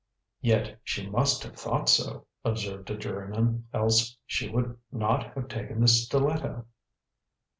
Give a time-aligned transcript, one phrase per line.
[0.41, 5.79] "Yet she must have thought so," observed a juryman, "else she would not have taken
[5.79, 6.65] the stiletto."